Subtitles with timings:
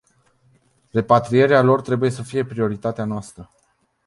[0.91, 3.49] Repatrierea lor trebuie să fie prioritatea noastră.